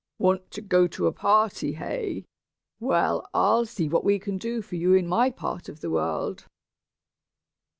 [0.17, 2.25] "Want to go to a party, hey?
[2.79, 6.47] Well, I'll see what we can do for you in my part of the world."